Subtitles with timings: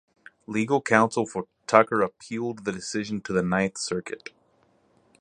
[0.47, 4.29] Legal counsel for Tucker appealed the decision to the Ninth Circuit.